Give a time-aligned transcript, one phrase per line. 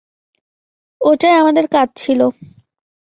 [1.01, 2.19] ওটাই আমাদের কাজ ছিল।